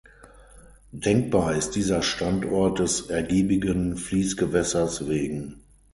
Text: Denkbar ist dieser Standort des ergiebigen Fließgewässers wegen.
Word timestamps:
Denkbar 0.93 1.53
ist 1.55 1.73
dieser 1.75 2.01
Standort 2.01 2.79
des 2.79 3.11
ergiebigen 3.11 3.97
Fließgewässers 3.97 5.07
wegen. 5.07 5.61